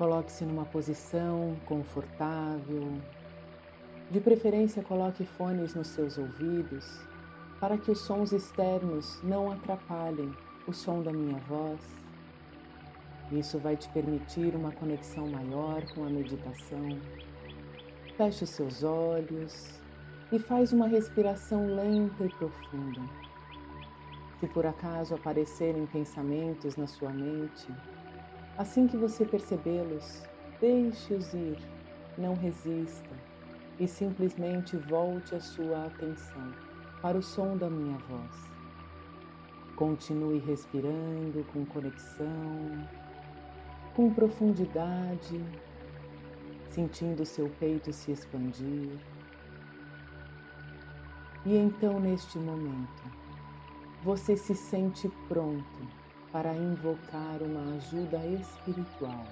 [0.00, 2.90] Coloque-se numa posição confortável.
[4.10, 7.02] De preferência, coloque fones nos seus ouvidos
[7.60, 10.34] para que os sons externos não atrapalhem
[10.66, 11.78] o som da minha voz.
[13.30, 16.98] Isso vai te permitir uma conexão maior com a meditação.
[18.16, 19.82] Feche os seus olhos
[20.32, 23.02] e faz uma respiração lenta e profunda.
[24.40, 27.70] Se por acaso aparecerem pensamentos na sua mente,
[28.60, 30.22] assim que você percebê-los,
[30.60, 31.56] deixe-os ir,
[32.18, 33.08] não resista
[33.78, 36.52] e simplesmente volte a sua atenção
[37.00, 38.52] para o som da minha voz.
[39.76, 42.86] Continue respirando com conexão,
[43.96, 45.42] com profundidade,
[46.68, 48.90] sentindo seu peito se expandir.
[51.46, 53.04] E então, neste momento,
[54.04, 55.99] você se sente pronto
[56.32, 59.24] para invocar uma ajuda espiritual.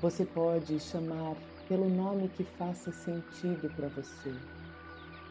[0.00, 1.36] Você pode chamar
[1.68, 4.34] pelo nome que faça sentido para você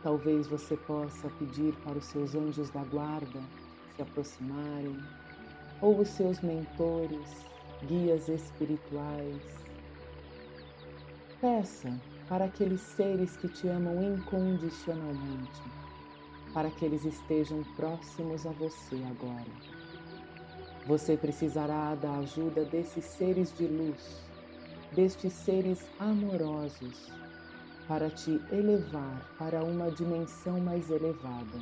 [0.02, 3.42] Talvez você possa pedir para os seus anjos da guarda
[3.96, 4.98] se aproximarem,
[5.82, 7.46] ou os seus mentores,
[7.86, 9.44] guias espirituais.
[11.42, 11.94] Peça
[12.30, 15.62] para aqueles seres que te amam incondicionalmente,
[16.54, 19.79] para que eles estejam próximos a você agora.
[20.90, 24.24] Você precisará da ajuda desses seres de luz,
[24.92, 27.12] destes seres amorosos
[27.88, 31.60] para te elevar para uma dimensão mais elevada.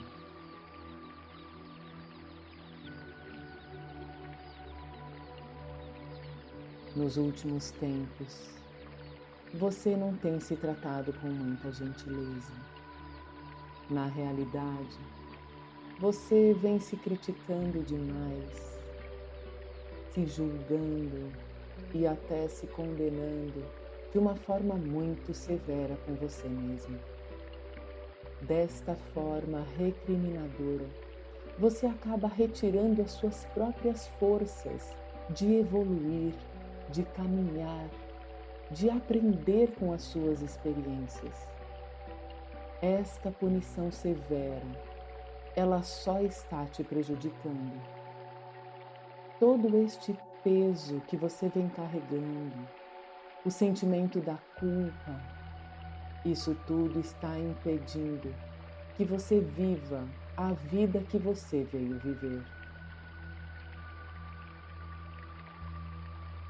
[6.96, 8.50] Nos últimos tempos,
[9.56, 12.54] você não tem se tratado com muita gentileza.
[13.90, 14.98] Na realidade,
[16.00, 18.77] você vem se criticando demais,
[20.18, 21.32] se julgando
[21.94, 23.64] e até se condenando
[24.12, 26.98] de uma forma muito severa com você mesmo.
[28.42, 30.88] Desta forma recriminadora,
[31.60, 34.96] você acaba retirando as suas próprias forças
[35.30, 36.34] de evoluir,
[36.90, 37.88] de caminhar,
[38.72, 41.48] de aprender com as suas experiências.
[42.82, 44.66] Esta punição severa,
[45.56, 47.97] ela só está te prejudicando.
[49.40, 52.68] Todo este peso que você vem carregando,
[53.46, 55.22] o sentimento da culpa.
[56.26, 58.34] Isso tudo está impedindo
[58.96, 62.44] que você viva a vida que você veio viver.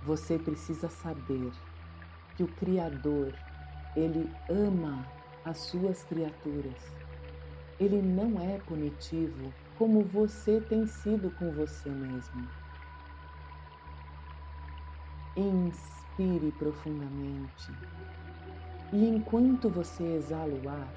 [0.03, 1.51] Você precisa saber
[2.37, 3.33] que o Criador,
[3.97, 5.05] ele ama
[5.43, 6.81] as suas criaturas.
[7.79, 12.47] Ele não é punitivo como você tem sido com você mesmo.
[15.37, 17.71] Inspire profundamente.
[18.91, 20.91] E enquanto você exala o ar,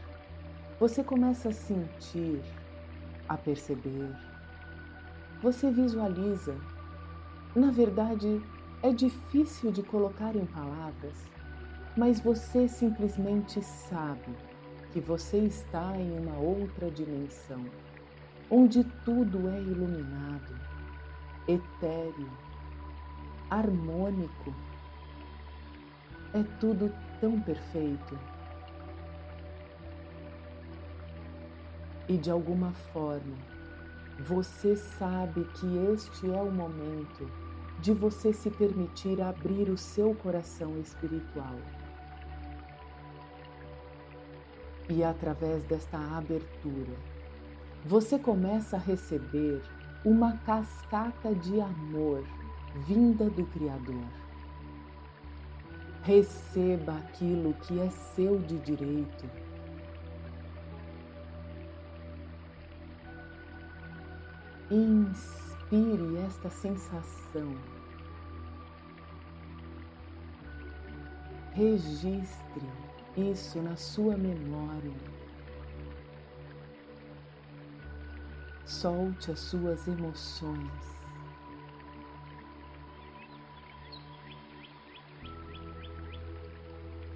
[0.81, 2.41] você começa a sentir,
[3.28, 4.17] a perceber.
[5.43, 6.56] Você visualiza.
[7.55, 8.41] Na verdade,
[8.83, 11.28] é difícil de colocar em palavras,
[11.95, 14.34] mas você simplesmente sabe
[14.91, 17.62] que você está em uma outra dimensão,
[18.51, 20.59] onde tudo é iluminado,
[21.47, 22.50] etéreo
[23.50, 24.55] harmônico.
[26.33, 28.19] É tudo tão perfeito.
[32.09, 33.37] E de alguma forma,
[34.19, 37.31] você sabe que este é o momento
[37.81, 41.56] de você se permitir abrir o seu coração espiritual.
[44.89, 46.93] E através desta abertura,
[47.84, 49.62] você começa a receber
[50.05, 52.25] uma cascata de amor
[52.75, 54.04] vinda do Criador.
[56.03, 59.28] Receba aquilo que é seu de direito.
[64.70, 67.54] Inspire esta sensação.
[71.53, 72.68] Registre
[73.16, 74.95] isso na sua memória.
[78.65, 80.99] Solte as suas emoções.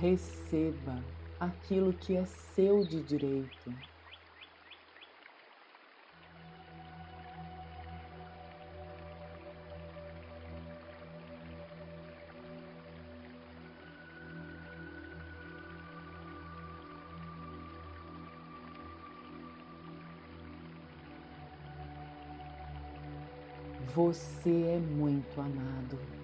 [0.04, 1.02] Receba
[1.40, 3.72] aquilo que é seu de direito.
[23.94, 26.23] Você é muito amado.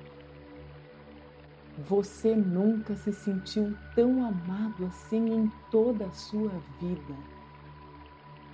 [1.88, 7.15] Você nunca se sentiu tão amado assim em toda a sua vida.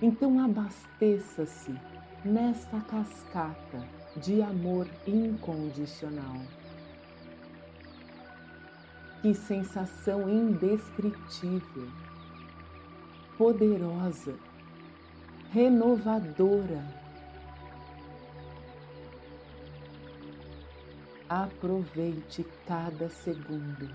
[0.01, 1.75] Então abasteça-se
[2.23, 3.83] nesta cascata
[4.15, 6.37] de amor incondicional.
[9.21, 11.87] Que sensação indescritível,
[13.37, 14.35] poderosa,
[15.51, 17.06] renovadora.
[21.29, 23.93] Aproveite cada segundo.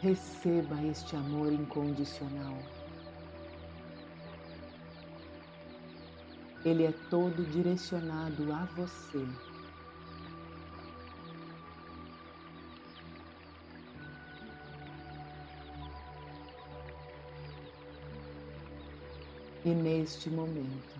[0.00, 2.58] Receba este amor incondicional.
[6.64, 9.49] Ele é todo direcionado a você.
[19.62, 20.98] E neste momento,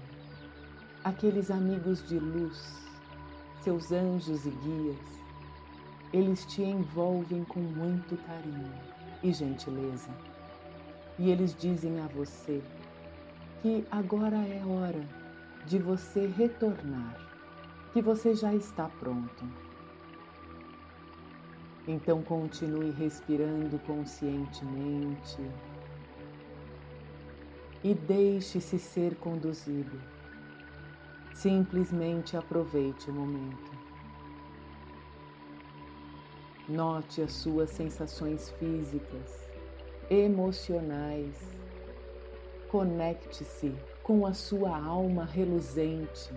[1.02, 2.78] aqueles amigos de luz,
[3.62, 4.98] seus anjos e guias,
[6.12, 8.70] eles te envolvem com muito carinho
[9.22, 10.10] e gentileza.
[11.18, 12.62] E eles dizem a você
[13.62, 15.08] que agora é hora
[15.64, 17.16] de você retornar,
[17.94, 19.44] que você já está pronto.
[21.88, 25.38] Então continue respirando conscientemente
[27.82, 30.00] e deixe-se ser conduzido.
[31.34, 33.70] Simplesmente aproveite o momento.
[36.68, 39.48] Note as suas sensações físicas,
[40.08, 41.34] emocionais.
[42.68, 46.32] Conecte-se com a sua alma reluzente.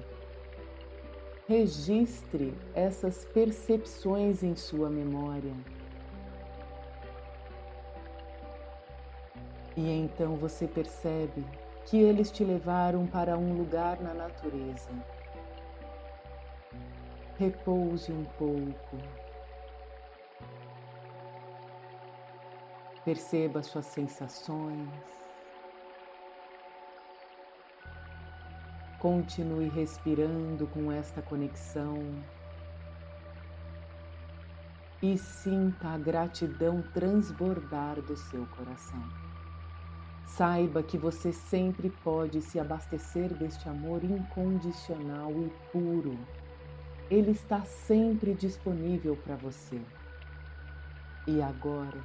[1.48, 5.54] Registre essas percepções em sua memória.
[9.76, 11.44] E então você percebe
[11.86, 14.90] que eles te levaram para um lugar na natureza.
[17.38, 18.98] Repouse um pouco.
[23.04, 24.90] Perceba suas sensações.
[29.00, 32.24] Continue respirando com esta conexão
[35.02, 39.23] e sinta a gratidão transbordar do seu coração.
[40.36, 46.18] Saiba que você sempre pode se abastecer deste amor incondicional e puro.
[47.08, 49.80] Ele está sempre disponível para você.
[51.28, 52.00] E agora,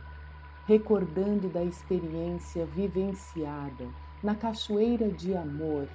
[0.66, 3.88] recordando da experiência vivenciada
[4.22, 5.88] na cachoeira de amor,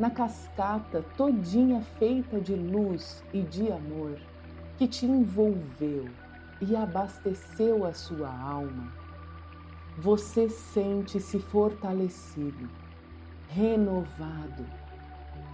[0.00, 4.18] na cascata todinha feita de luz e de amor,
[4.76, 6.08] que te envolveu
[6.60, 8.92] e abasteceu a sua alma,
[10.00, 12.70] você sente-se fortalecido,
[13.48, 14.64] renovado,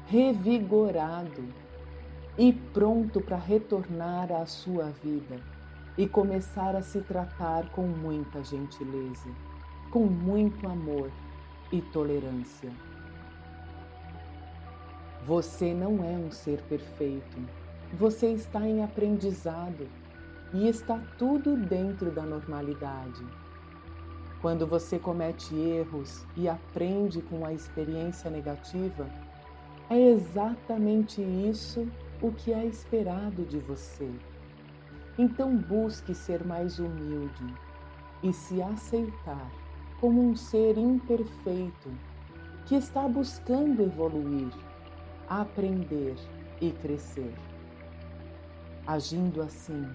[0.07, 1.49] revigorado
[2.37, 5.41] e pronto para retornar à sua vida
[5.97, 9.31] e começar a se tratar com muita gentileza,
[9.91, 11.11] com muito amor
[11.73, 12.71] e tolerância.
[15.23, 17.39] Você não é um ser perfeito,
[17.95, 19.89] você está em aprendizado
[20.53, 23.25] e está tudo dentro da normalidade.
[24.45, 29.09] Quando você comete erros e aprende com a experiência negativa,
[29.89, 31.89] é exatamente isso
[32.21, 34.07] o que é esperado de você.
[35.17, 37.55] Então busque ser mais humilde
[38.23, 39.51] e se aceitar
[39.99, 41.91] como um ser imperfeito
[42.67, 44.53] que está buscando evoluir,
[45.27, 46.17] aprender
[46.61, 47.33] e crescer.
[48.87, 49.89] Agindo assim,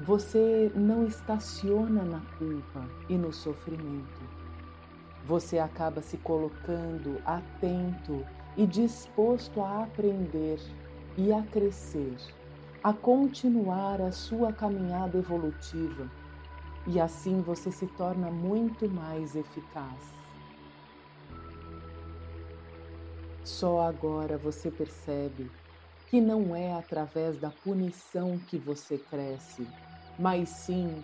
[0.00, 4.20] você não estaciona na culpa e no sofrimento.
[5.24, 8.24] Você acaba se colocando atento
[8.56, 10.58] e disposto a aprender
[11.16, 12.16] e a crescer
[12.86, 16.08] a continuar a sua caminhada evolutiva
[16.86, 20.14] e assim você se torna muito mais eficaz.
[23.42, 25.50] Só agora você percebe
[26.08, 29.66] que não é através da punição que você cresce,
[30.18, 31.02] mas sim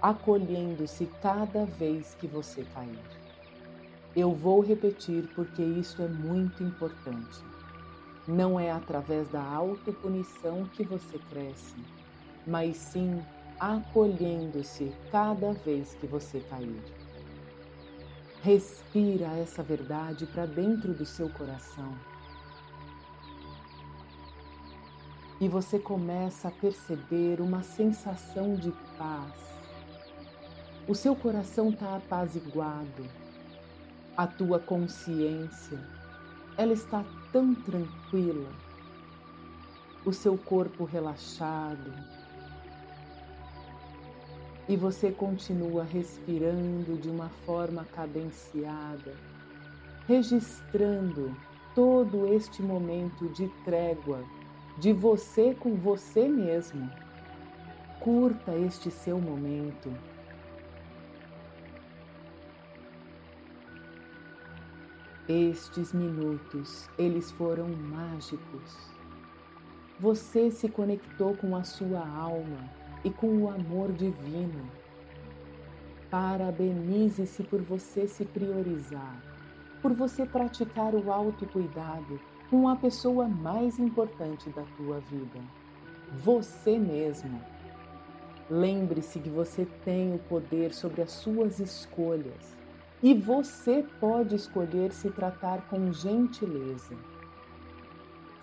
[0.00, 2.98] acolhendo-se cada vez que você cair.
[4.16, 7.44] Eu vou repetir porque isso é muito importante.
[8.26, 11.76] Não é através da autopunição que você cresce,
[12.46, 13.22] mas sim
[13.58, 16.82] acolhendo-se cada vez que você cair.
[18.42, 21.94] Respira essa verdade para dentro do seu coração.
[25.40, 29.32] E você começa a perceber uma sensação de paz.
[30.86, 33.06] O seu coração está apaziguado,
[34.16, 35.78] a tua consciência
[36.60, 38.50] ela está tão tranquila,
[40.04, 41.90] o seu corpo relaxado,
[44.68, 49.16] e você continua respirando de uma forma cadenciada,
[50.06, 51.34] registrando
[51.74, 54.22] todo este momento de trégua
[54.78, 56.90] de você com você mesmo.
[57.98, 59.92] Curta este seu momento.
[65.28, 68.90] Estes minutos, eles foram mágicos.
[69.98, 72.68] Você se conectou com a sua alma
[73.04, 74.68] e com o amor divino.
[76.10, 79.22] Parabenize-se por você se priorizar,
[79.80, 82.18] por você praticar o autocuidado
[82.50, 85.40] com a pessoa mais importante da tua vida,
[86.24, 87.40] você mesmo.
[88.50, 92.56] Lembre-se que você tem o poder sobre as suas escolhas
[93.00, 96.96] e você pode escolher se tratar com gentileza.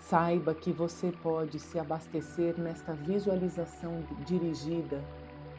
[0.00, 5.04] Saiba que você pode se abastecer nesta visualização dirigida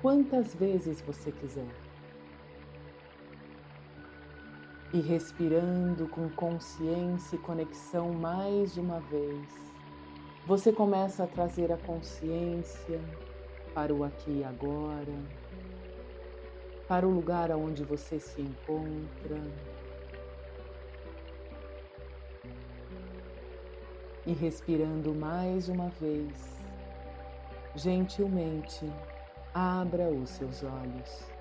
[0.01, 1.88] quantas vezes você quiser.
[4.91, 9.47] E respirando com consciência e conexão mais uma vez,
[10.47, 12.99] você começa a trazer a consciência
[13.73, 15.13] para o aqui e agora
[16.87, 19.39] para o lugar onde você se encontra.
[24.25, 26.63] E respirando mais uma vez,
[27.75, 28.91] gentilmente
[29.53, 31.38] abra os seus olhos.